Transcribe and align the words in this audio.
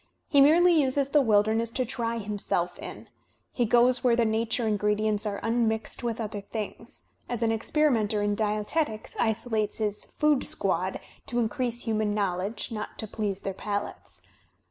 He 0.29 0.41
merely 0.41 0.81
uses 0.81 1.09
the 1.11 1.21
wilderness 1.21 1.69
to 1.73 1.85
try 1.85 2.17
himself 2.17 2.79
in; 2.79 3.07
he 3.51 3.67
goes 3.67 4.03
where 4.03 4.15
the 4.15 4.25
nature 4.25 4.67
ingredients 4.67 5.27
are 5.27 5.39
unmixed 5.43 6.01
with 6.01 6.19
other 6.19 6.41
things, 6.41 7.03
as 7.29 7.43
an 7.43 7.51
experi 7.51 7.91
menter 7.91 8.23
in 8.25 8.33
dietetics 8.33 9.15
isolates 9.19 9.77
his 9.77 10.05
"food 10.05 10.43
squad" 10.47 10.99
to 11.27 11.37
increase 11.37 11.81
human 11.83 12.15
knowledge, 12.15 12.71
not 12.71 12.97
to 12.97 13.05
please 13.05 13.41
their 13.41 13.53
palates. 13.53 14.23